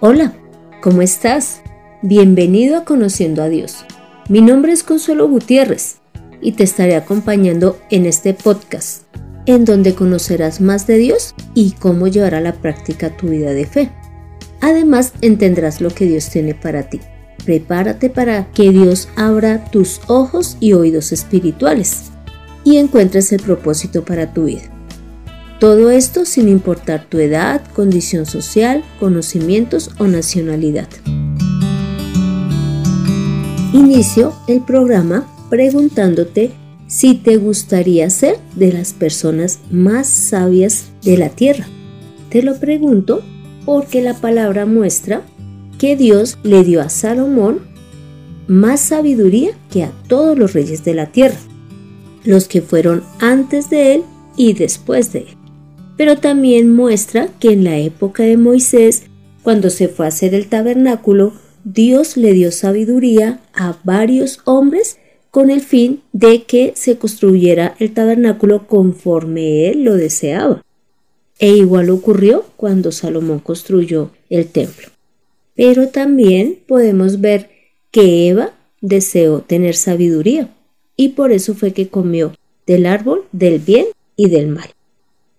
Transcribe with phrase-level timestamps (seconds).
[0.00, 0.34] Hola,
[0.82, 1.62] ¿cómo estás?
[2.02, 3.86] Bienvenido a Conociendo a Dios.
[4.28, 5.96] Mi nombre es Consuelo Gutiérrez
[6.42, 9.04] y te estaré acompañando en este podcast,
[9.46, 13.64] en donde conocerás más de Dios y cómo llevar a la práctica tu vida de
[13.64, 13.90] fe.
[14.60, 17.00] Además, entenderás lo que Dios tiene para ti.
[17.46, 22.10] Prepárate para que Dios abra tus ojos y oídos espirituales
[22.64, 24.75] y encuentres el propósito para tu vida.
[25.58, 30.88] Todo esto sin importar tu edad, condición social, conocimientos o nacionalidad.
[33.72, 36.50] Inicio el programa preguntándote
[36.88, 41.66] si te gustaría ser de las personas más sabias de la tierra.
[42.28, 43.22] Te lo pregunto
[43.64, 45.22] porque la palabra muestra
[45.78, 47.60] que Dios le dio a Salomón
[48.46, 51.38] más sabiduría que a todos los reyes de la tierra,
[52.24, 54.02] los que fueron antes de él
[54.36, 55.35] y después de él
[55.96, 59.04] pero también muestra que en la época de Moisés,
[59.42, 61.32] cuando se fue a hacer el tabernáculo,
[61.64, 64.98] Dios le dio sabiduría a varios hombres
[65.30, 70.62] con el fin de que se construyera el tabernáculo conforme él lo deseaba.
[71.38, 74.88] E igual ocurrió cuando Salomón construyó el templo.
[75.54, 77.50] Pero también podemos ver
[77.90, 80.54] que Eva deseó tener sabiduría
[80.96, 82.32] y por eso fue que comió
[82.66, 84.75] del árbol del bien y del mal.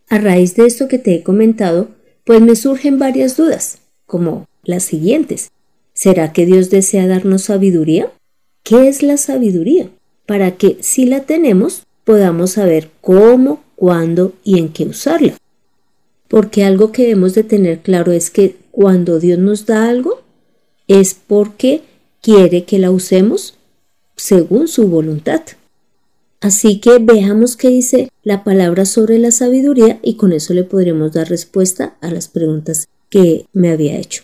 [0.10, 1.90] A raíz de esto que te he comentado,
[2.24, 5.52] pues me surgen varias dudas, como las siguientes.
[5.94, 8.12] ¿Será que Dios desea darnos sabiduría?
[8.64, 9.90] ¿Qué es la sabiduría?
[10.26, 15.36] Para que, si la tenemos, podamos saber cómo, cuándo y en qué usarla.
[16.30, 20.22] Porque algo que debemos de tener claro es que cuando Dios nos da algo,
[20.88, 21.82] es porque
[22.22, 23.56] quiere que la usemos
[24.16, 25.42] según su voluntad.
[26.40, 31.14] Así que veamos qué dice la palabra sobre la sabiduría y con eso le podremos
[31.14, 34.24] dar respuesta a las preguntas que me había hecho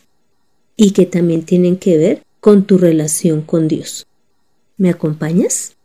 [0.75, 4.05] y que también tienen que ver con tu relación con Dios.
[4.77, 5.75] ¿Me acompañas?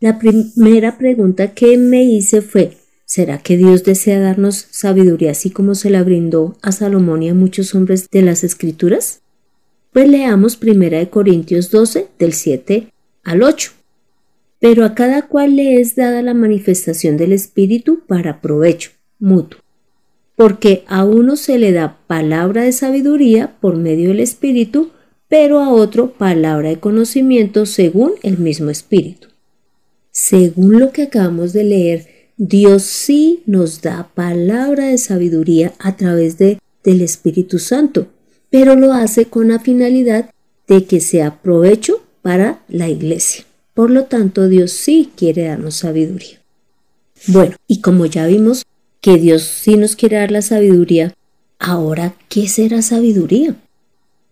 [0.00, 5.74] La primera pregunta que me hice fue, ¿será que Dios desea darnos sabiduría así como
[5.74, 9.20] se la brindó a Salomón y a muchos hombres de las Escrituras?
[9.92, 12.92] Pues leamos 1 Corintios 12 del 7
[13.24, 13.72] al 8
[14.68, 18.90] pero a cada cual le es dada la manifestación del Espíritu para provecho
[19.20, 19.60] mutuo.
[20.34, 24.90] Porque a uno se le da palabra de sabiduría por medio del Espíritu,
[25.28, 29.28] pero a otro palabra de conocimiento según el mismo Espíritu.
[30.10, 32.06] Según lo que acabamos de leer,
[32.36, 38.08] Dios sí nos da palabra de sabiduría a través de, del Espíritu Santo,
[38.50, 40.28] pero lo hace con la finalidad
[40.66, 43.45] de que sea provecho para la iglesia.
[43.76, 46.40] Por lo tanto, Dios sí quiere darnos sabiduría.
[47.26, 48.62] Bueno, y como ya vimos
[49.02, 51.12] que Dios sí nos quiere dar la sabiduría,
[51.58, 53.54] ahora, ¿qué será sabiduría?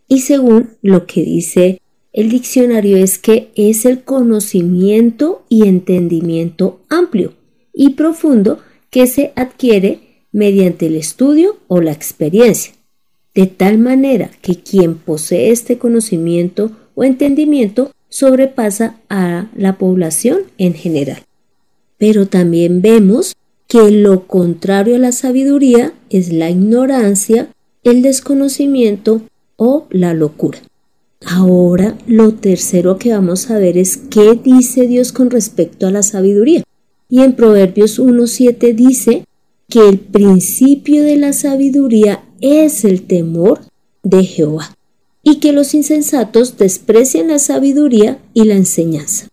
[0.08, 1.82] Y según lo que dice
[2.14, 7.34] el diccionario es que es el conocimiento y entendimiento amplio
[7.74, 12.72] y profundo que se adquiere mediante el estudio o la experiencia,
[13.34, 20.74] de tal manera que quien posee este conocimiento o entendimiento sobrepasa a la población en
[20.74, 21.24] general.
[21.98, 23.34] Pero también vemos
[23.66, 27.48] que lo contrario a la sabiduría es la ignorancia,
[27.82, 29.22] el desconocimiento
[29.56, 30.58] o la locura.
[31.26, 36.04] Ahora lo tercero que vamos a ver es qué dice Dios con respecto a la
[36.04, 36.62] sabiduría.
[37.08, 39.24] Y en Proverbios 1.7 dice
[39.68, 43.58] que el principio de la sabiduría es el temor
[44.04, 44.70] de Jehová
[45.24, 49.28] y que los insensatos desprecian la sabiduría y la enseñanza.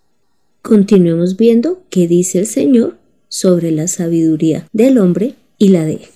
[0.62, 2.98] Continuemos viendo qué dice el Señor
[3.28, 6.08] sobre la sabiduría del hombre y la de él.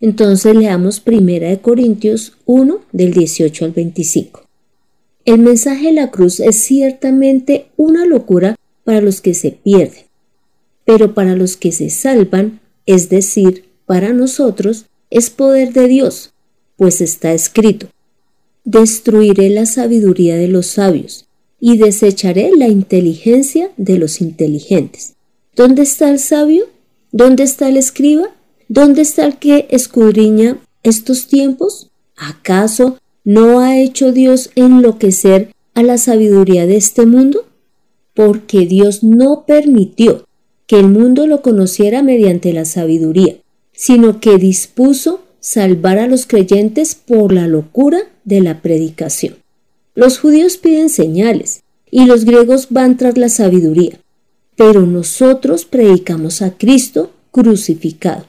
[0.00, 4.42] Entonces leamos 1 de Corintios 1 del 18 al 25.
[5.24, 10.04] El mensaje de la cruz es ciertamente una locura para los que se pierden,
[10.84, 16.34] pero para los que se salvan, es decir, para nosotros, es poder de Dios,
[16.76, 17.88] pues está escrito,
[18.64, 21.26] destruiré la sabiduría de los sabios
[21.60, 25.14] y desecharé la inteligencia de los inteligentes.
[25.54, 26.64] ¿Dónde está el sabio?
[27.12, 28.34] ¿Dónde está el escriba?
[28.68, 31.90] ¿Dónde está el que escudriña estos tiempos?
[32.16, 37.46] ¿Acaso no ha hecho Dios enloquecer a la sabiduría de este mundo?
[38.14, 40.26] Porque Dios no permitió
[40.66, 43.36] que el mundo lo conociera mediante la sabiduría,
[43.72, 49.36] sino que dispuso salvar a los creyentes por la locura de la predicación.
[49.94, 54.00] Los judíos piden señales y los griegos van tras la sabiduría,
[54.56, 58.24] pero nosotros predicamos a Cristo crucificado,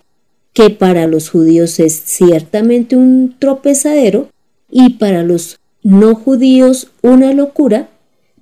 [0.51, 4.27] que para los judíos es ciertamente un tropezadero
[4.69, 7.91] y para los no judíos una locura,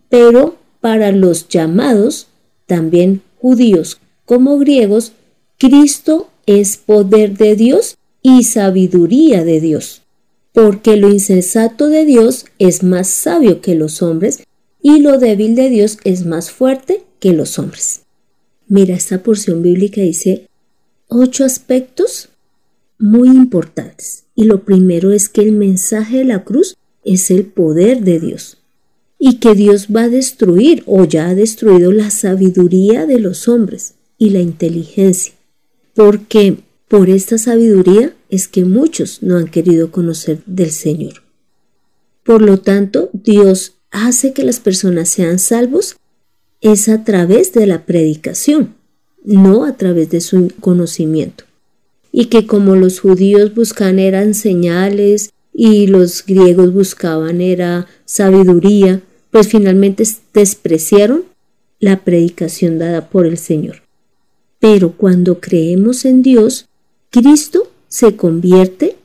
[0.09, 2.25] pero para los llamados,
[2.65, 5.11] también judíos como griegos,
[5.59, 10.01] Cristo es poder de Dios y sabiduría de Dios,
[10.51, 14.43] porque lo insensato de Dios es más sabio que los hombres
[14.81, 18.01] y lo débil de Dios es más fuerte que los hombres.
[18.67, 20.47] Mira, esta porción bíblica dice
[21.07, 22.29] ocho aspectos
[23.03, 24.23] muy importantes.
[24.35, 28.57] Y lo primero es que el mensaje de la cruz es el poder de Dios.
[29.19, 33.95] Y que Dios va a destruir o ya ha destruido la sabiduría de los hombres
[34.17, 35.33] y la inteligencia.
[35.93, 36.57] Porque
[36.93, 41.23] por esta sabiduría es que muchos no han querido conocer del Señor.
[42.23, 45.95] Por lo tanto, Dios hace que las personas sean salvos
[46.61, 48.75] es a través de la predicación,
[49.23, 51.45] no a través de su conocimiento.
[52.11, 59.01] Y que como los judíos buscan eran señales y los griegos buscaban era sabiduría,
[59.31, 61.23] pues finalmente despreciaron
[61.79, 63.81] la predicación dada por el Señor.
[64.59, 66.67] Pero cuando creemos en Dios,
[67.13, 68.95] Cristo se convierte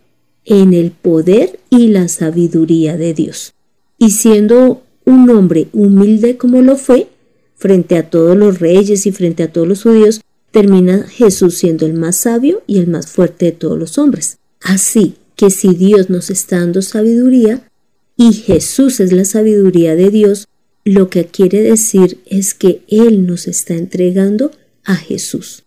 [0.47, 3.53] en el poder y la sabiduría de Dios.
[3.99, 7.09] Y siendo un hombre humilde como lo fue,
[7.55, 10.23] frente a todos los reyes y frente a todos los judíos,
[10.53, 14.39] termina Jesús siendo el más sabio y el más fuerte de todos los hombres.
[14.63, 17.69] Así que si Dios nos está dando sabiduría
[18.17, 20.49] y Jesús es la sabiduría de Dios,
[20.83, 24.51] lo que quiere decir es que Él nos está entregando
[24.83, 25.65] a Jesús.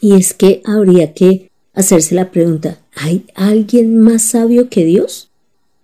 [0.00, 5.30] Y es que habría que hacerse la pregunta, ¿hay alguien más sabio que Dios?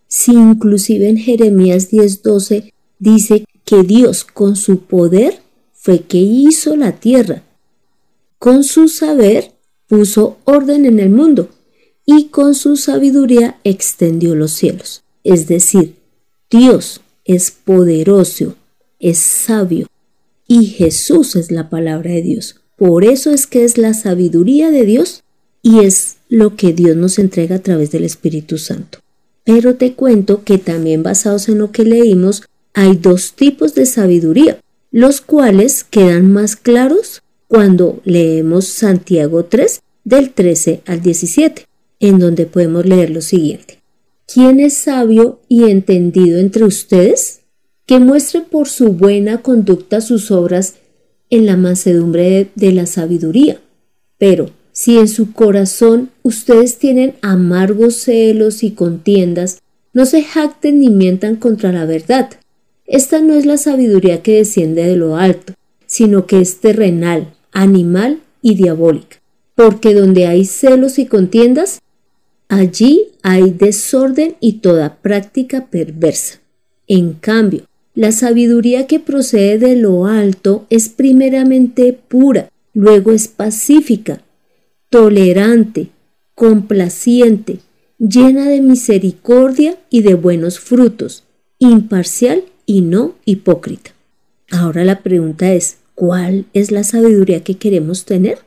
[0.08, 5.40] Si inclusive en Jeremías 10:12 dice que Dios con su poder
[5.72, 7.42] fue que hizo la tierra.
[8.38, 9.52] Con su saber
[9.86, 11.48] puso orden en el mundo
[12.06, 15.02] y con su sabiduría extendió los cielos.
[15.24, 15.96] Es decir,
[16.50, 18.56] Dios es poderoso,
[18.98, 19.86] es sabio
[20.48, 22.56] y Jesús es la palabra de Dios.
[22.76, 25.22] Por eso es que es la sabiduría de Dios
[25.62, 28.98] y es lo que Dios nos entrega a través del Espíritu Santo.
[29.44, 32.42] Pero te cuento que también basados en lo que leímos,
[32.74, 34.58] hay dos tipos de sabiduría
[34.90, 41.66] los cuales quedan más claros cuando leemos Santiago 3 del 13 al 17,
[42.00, 43.80] en donde podemos leer lo siguiente.
[44.32, 47.40] ¿Quién es sabio y entendido entre ustedes?
[47.86, 50.74] Que muestre por su buena conducta sus obras
[51.28, 53.60] en la mansedumbre de, la sabiduría.
[54.18, 59.58] Pero si en su corazón ustedes tienen amargos celos y contiendas,
[59.92, 62.30] no se jacten ni mientan contra la verdad
[62.90, 65.54] esta no es la sabiduría que desciende de lo alto,
[65.86, 69.18] sino que es terrenal, animal y diabólica.
[69.54, 71.78] Porque donde hay celos y contiendas,
[72.48, 76.40] allí hay desorden y toda práctica perversa.
[76.88, 77.62] En cambio,
[77.94, 84.20] la sabiduría que procede de lo alto es primeramente pura, luego es pacífica,
[84.90, 85.88] tolerante,
[86.34, 87.58] complaciente,
[87.98, 91.24] llena de misericordia y de buenos frutos,
[91.58, 93.92] imparcial y no hipócrita.
[94.50, 98.38] Ahora la pregunta es, ¿cuál es la sabiduría que queremos tener?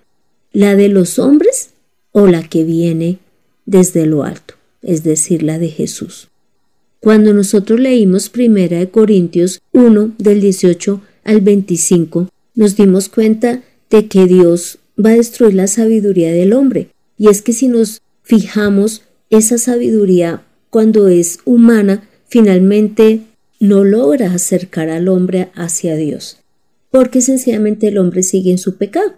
[0.51, 1.69] ¿La de los hombres
[2.11, 3.19] o la que viene
[3.65, 6.27] desde lo alto, es decir, la de Jesús?
[6.99, 14.07] Cuando nosotros leímos Primera de Corintios 1 del 18 al 25, nos dimos cuenta de
[14.07, 16.89] que Dios va a destruir la sabiduría del hombre.
[17.17, 23.21] Y es que si nos fijamos, esa sabiduría cuando es humana, finalmente
[23.59, 26.39] no logra acercar al hombre hacia Dios,
[26.91, 29.13] porque sencillamente el hombre sigue en su pecado,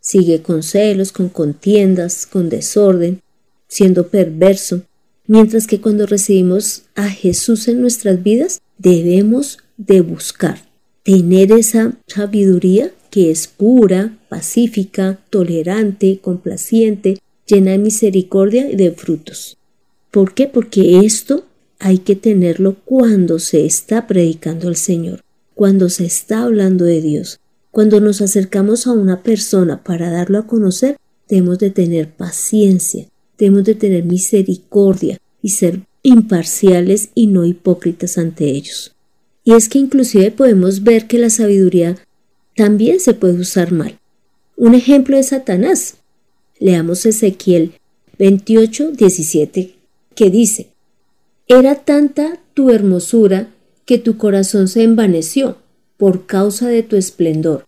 [0.00, 3.22] sigue con celos, con contiendas, con desorden,
[3.68, 4.82] siendo perverso,
[5.26, 10.58] mientras que cuando recibimos a Jesús en nuestras vidas, debemos de buscar
[11.02, 19.56] tener esa sabiduría que es pura, pacífica, tolerante, complaciente, llena de misericordia y de frutos.
[20.10, 20.48] ¿Por qué?
[20.48, 21.46] Porque esto
[21.78, 25.22] hay que tenerlo cuando se está predicando al Señor,
[25.54, 27.40] cuando se está hablando de Dios.
[27.70, 33.08] Cuando nos acercamos a una persona para darlo a conocer, debemos de tener paciencia,
[33.38, 38.94] debemos de tener misericordia y ser imparciales y no hipócritas ante ellos.
[39.42, 41.96] Y es que inclusive podemos ver que la sabiduría
[42.56, 43.98] también se puede usar mal.
[44.56, 45.98] Un ejemplo es Satanás.
[46.58, 47.74] Leamos Ezequiel
[48.18, 49.74] 28, 17,
[50.14, 50.68] que dice,
[51.46, 53.50] era tanta tu hermosura
[53.84, 55.58] que tu corazón se envaneció
[55.96, 57.66] por causa de tu esplendor.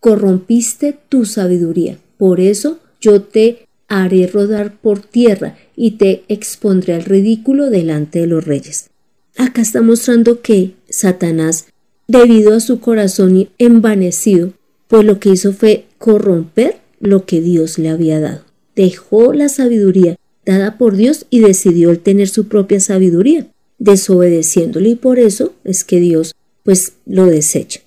[0.00, 1.98] Corrompiste tu sabiduría.
[2.18, 8.26] Por eso yo te haré rodar por tierra y te expondré al ridículo delante de
[8.26, 8.90] los reyes.
[9.36, 11.66] Acá está mostrando que Satanás,
[12.08, 14.52] debido a su corazón envanecido,
[14.88, 18.42] pues lo que hizo fue corromper lo que Dios le había dado.
[18.74, 23.46] Dejó la sabiduría dada por Dios y decidió el tener su propia sabiduría,
[23.78, 27.80] desobedeciéndole y por eso es que Dios pues lo desecha.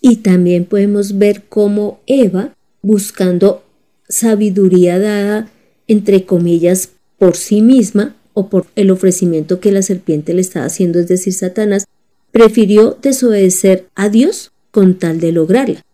[0.00, 3.62] Y también podemos ver cómo Eva, buscando
[4.08, 5.50] sabiduría dada,
[5.86, 11.00] entre comillas, por sí misma o por el ofrecimiento que la serpiente le estaba haciendo,
[11.00, 11.84] es decir, Satanás,
[12.30, 15.84] prefirió desobedecer a Dios con tal de lograrla.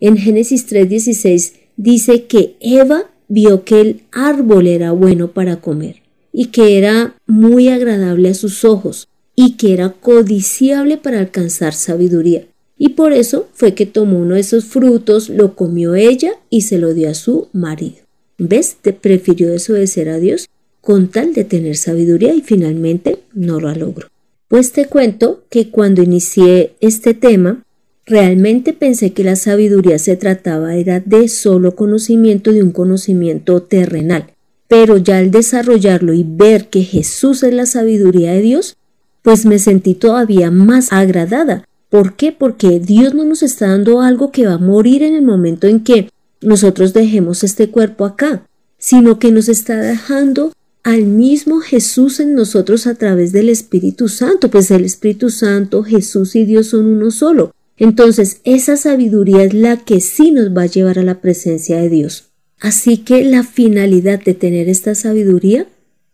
[0.00, 6.46] En Génesis 3:16 dice que Eva vio que el árbol era bueno para comer y
[6.46, 12.46] que era muy agradable a sus ojos y que era codiciable para alcanzar sabiduría.
[12.76, 16.78] Y por eso fue que tomó uno de esos frutos, lo comió ella y se
[16.78, 17.96] lo dio a su marido.
[18.36, 18.76] ¿Ves?
[19.00, 20.48] Prefirió desobedecer a Dios
[20.80, 24.08] con tal de tener sabiduría y finalmente no lo logró.
[24.54, 27.64] Pues te cuento que cuando inicié este tema,
[28.06, 34.26] realmente pensé que la sabiduría se trataba era de solo conocimiento de un conocimiento terrenal,
[34.68, 38.76] pero ya al desarrollarlo y ver que Jesús es la sabiduría de Dios,
[39.22, 41.64] pues me sentí todavía más agradada.
[41.88, 42.30] ¿Por qué?
[42.30, 45.80] Porque Dios no nos está dando algo que va a morir en el momento en
[45.80, 48.46] que nosotros dejemos este cuerpo acá,
[48.78, 50.52] sino que nos está dejando
[50.84, 56.36] al mismo Jesús en nosotros a través del Espíritu Santo, pues el Espíritu Santo, Jesús
[56.36, 57.52] y Dios son uno solo.
[57.78, 61.88] Entonces, esa sabiduría es la que sí nos va a llevar a la presencia de
[61.88, 62.26] Dios.
[62.60, 65.66] Así que la finalidad de tener esta sabiduría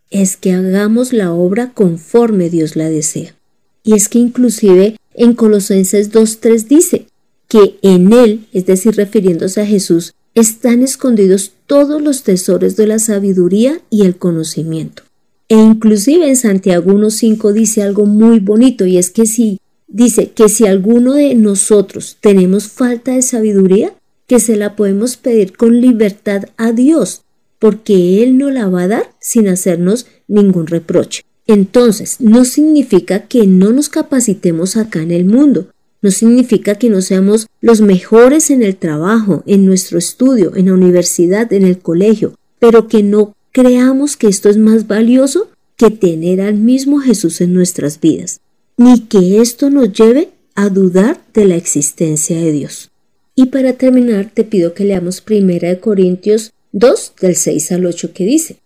[0.09, 3.35] es que hagamos la obra conforme Dios la desea.
[3.83, 7.07] Y es que inclusive en Colosenses 2.3 dice
[7.47, 12.99] que en Él, es decir, refiriéndose a Jesús, están escondidos todos los tesoros de la
[12.99, 15.03] sabiduría y el conocimiento.
[15.47, 20.49] E inclusive en Santiago 1.5 dice algo muy bonito y es que si dice que
[20.49, 23.93] si alguno de nosotros tenemos falta de sabiduría,
[24.27, 27.21] que se la podemos pedir con libertad a Dios,
[27.57, 31.23] porque Él no la va a dar sin hacernos ningún reproche.
[31.47, 35.69] Entonces, no significa que no nos capacitemos acá en el mundo,
[36.01, 40.73] no significa que no seamos los mejores en el trabajo, en nuestro estudio, en la
[40.73, 46.41] universidad, en el colegio, pero que no creamos que esto es más valioso que tener
[46.41, 48.41] al mismo Jesús en nuestras vidas,
[48.77, 52.91] ni que esto nos lleve a dudar de la existencia de Dios.
[53.35, 58.25] Y para terminar, te pido que leamos 1 Corintios 2 del 6 al 8 que
[58.25, 58.57] dice,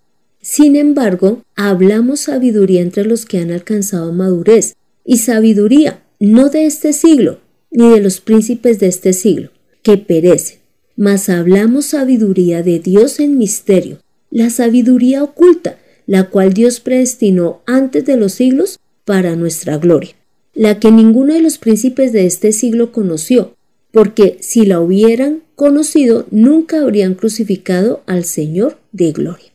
[0.41, 4.75] Sin embargo, hablamos sabiduría entre los que han alcanzado madurez,
[5.05, 6.01] y sabiduría
[6.31, 7.39] no de este siglo,
[7.69, 9.51] ni de los príncipes de este siglo,
[9.83, 10.57] que perecen,
[10.95, 13.99] mas hablamos sabiduría de Dios en misterio,
[14.31, 15.77] la sabiduría oculta,
[16.07, 20.15] la cual Dios predestinó antes de los siglos para nuestra gloria,
[20.55, 23.55] la que ninguno de los príncipes de este siglo conoció,
[23.91, 29.51] porque si la hubieran conocido, nunca habrían crucificado al Señor de gloria.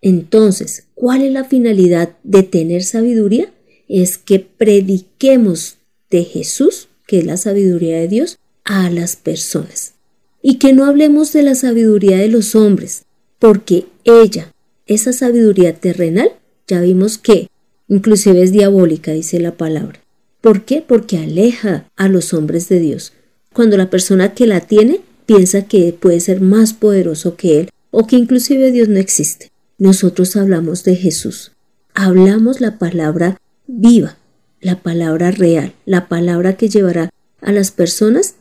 [0.00, 3.52] Entonces, ¿cuál es la finalidad de tener sabiduría?
[3.88, 5.77] Es que prediquemos
[6.10, 9.94] de Jesús, que es la sabiduría de Dios, a las personas.
[10.42, 13.04] Y que no hablemos de la sabiduría de los hombres,
[13.38, 14.52] porque ella,
[14.86, 16.30] esa sabiduría terrenal,
[16.66, 17.48] ya vimos que
[17.88, 20.00] inclusive es diabólica, dice la palabra.
[20.40, 20.84] ¿Por qué?
[20.86, 23.12] Porque aleja a los hombres de Dios
[23.58, 28.06] cuando la persona que la tiene piensa que puede ser más poderoso que él o
[28.06, 29.50] que inclusive Dios no existe.
[29.78, 31.50] Nosotros hablamos de Jesús,
[31.92, 34.16] hablamos la palabra viva,
[34.60, 37.10] la palabra real, la palabra que llevará
[37.40, 38.34] a las personas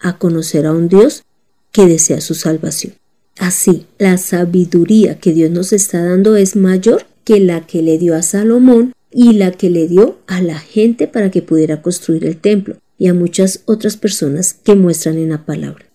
[0.00, 1.24] a conocer a un Dios
[1.72, 2.94] que desea su salvación.
[3.38, 8.16] Así, la sabiduría que Dios nos está dando es mayor que la que le dio
[8.16, 12.36] a Salomón y la que le dio a la gente para que pudiera construir el
[12.36, 15.86] templo y a muchas otras personas que muestran en la palabra.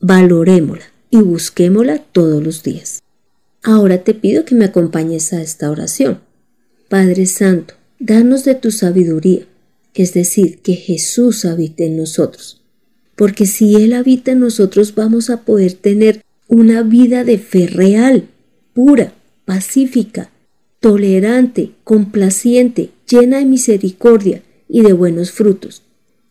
[0.00, 3.02] Valorémosla y busquémosla todos los días.
[3.62, 6.20] Ahora te pido que me acompañes a esta oración.
[6.88, 9.46] Padre Santo, danos de tu sabiduría,
[9.94, 12.60] es decir, que Jesús habite en nosotros.
[13.16, 18.28] Porque si Él habita en nosotros vamos a poder tener una vida de fe real,
[18.74, 20.30] pura, pacífica,
[20.80, 25.82] tolerante, complaciente, llena de misericordia y de buenos frutos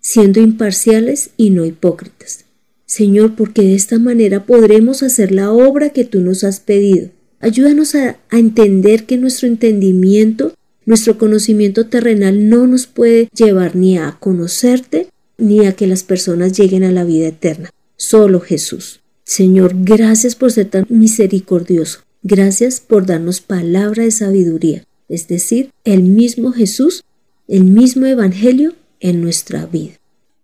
[0.01, 2.45] siendo imparciales y no hipócritas.
[2.85, 7.09] Señor, porque de esta manera podremos hacer la obra que tú nos has pedido.
[7.39, 10.53] Ayúdanos a, entender que nuestro entendimiento,
[10.85, 15.07] nuestro conocimiento terrenal no nos puede llevar ni a conocerte
[15.37, 17.69] ni a que las personas lleguen a la vida eterna.
[17.97, 19.01] Solo Jesús.
[19.23, 21.99] Señor, gracias por ser tan misericordioso.
[22.23, 27.03] Gracias por darnos palabra de sabiduría, es decir, el mismo Jesús,
[27.47, 29.93] el mismo Evangelio en nuestra vida.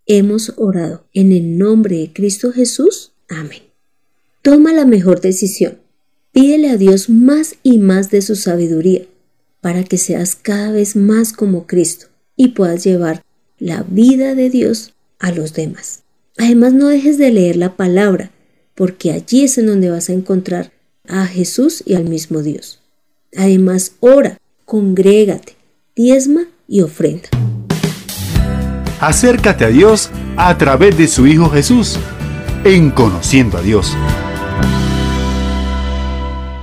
[0.08, 3.12] Hemos orado en el nombre de Cristo Jesús.
[3.28, 3.64] Amén.
[4.42, 5.78] Toma la mejor decisión.
[6.32, 9.06] Pídele a Dios más y más de su sabiduría
[9.68, 12.06] para que seas cada vez más como Cristo
[12.38, 13.22] y puedas llevar
[13.60, 16.04] la vida de Dios a los demás.
[16.38, 18.32] Además, no dejes de leer la palabra,
[18.76, 20.72] porque allí es en donde vas a encontrar
[21.06, 22.80] a Jesús y al mismo Dios.
[23.36, 25.58] Además, ora, congrégate,
[25.98, 27.28] diezma y ofrenda.
[29.02, 31.98] Acércate a Dios a través de su Hijo Jesús,
[32.64, 33.92] en Conociendo a Dios.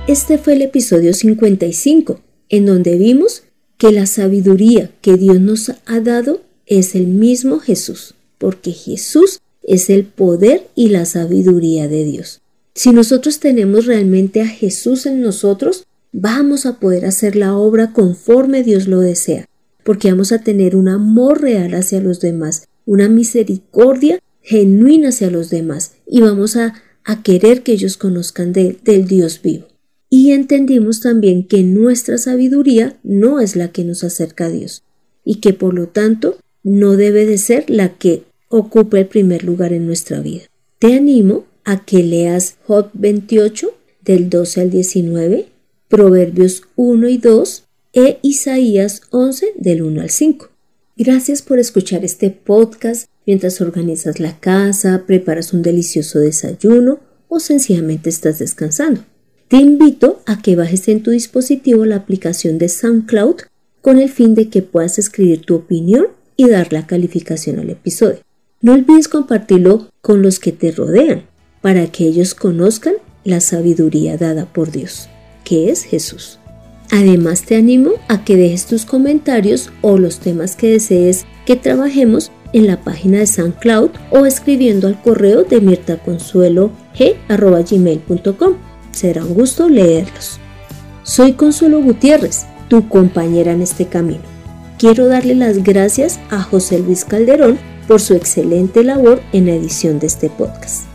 [0.07, 3.43] Este fue el episodio 55, en donde vimos
[3.77, 9.89] que la sabiduría que Dios nos ha dado es el mismo Jesús, porque Jesús es
[9.89, 12.41] el poder y la sabiduría de Dios.
[12.73, 18.63] Si nosotros tenemos realmente a Jesús en nosotros, vamos a poder hacer la obra conforme
[18.63, 19.45] Dios lo desea,
[19.83, 25.49] porque vamos a tener un amor real hacia los demás, una misericordia genuina hacia los
[25.49, 26.81] demás y vamos a,
[27.23, 29.67] querer que ellos conozcan del Dios vivo.
[30.09, 34.83] Y entendimos también que nuestra sabiduría no es la que nos acerca a Dios
[35.23, 39.73] y que por lo tanto no debe de ser la que ocupa el primer lugar
[39.73, 40.43] en nuestra vida.
[40.79, 45.47] Te animo a que leas Job 28 del 12 al 19,
[45.89, 50.49] Proverbios 1 y 2 e Isaías 11 del 1 al 5.
[50.97, 58.09] Gracias por escuchar este podcast mientras organizas la casa, preparas un delicioso desayuno o sencillamente
[58.09, 59.01] estás descansando.
[59.47, 63.41] Te invito a que bajes en tu dispositivo la aplicación de SoundCloud
[63.81, 68.21] con el fin de que puedas escribir tu opinión y dar la calificación al episodio.
[68.61, 71.27] No olvides compartirlo con los que te rodean
[71.61, 75.09] para que ellos conozcan la sabiduría dada por Dios,
[75.43, 76.39] que es Jesús.
[76.91, 82.31] Además te animo a que dejes tus comentarios o los temas que desees que trabajemos
[82.53, 88.55] en la página de SoundCloud o escribiendo al correo de mirtaconsuelog.gmail.com.
[88.95, 90.39] Será un gusto leerlos.
[91.03, 94.21] Soy Consuelo Gutiérrez, tu compañera en este camino.
[94.79, 99.99] Quiero darle las gracias a José Luis Calderón por su excelente labor en la edición
[99.99, 100.85] de este podcast.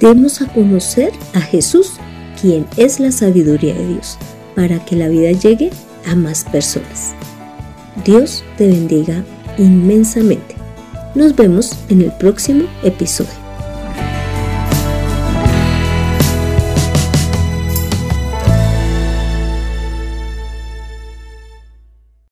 [0.00, 1.92] Demos a conocer a Jesús,
[2.42, 4.18] quien es la sabiduría de Dios,
[4.56, 5.70] para que la vida llegue
[6.04, 7.14] a más personas.
[8.04, 9.24] Dios te bendiga
[9.56, 10.56] inmensamente.
[11.14, 13.45] Nos vemos en el próximo episodio.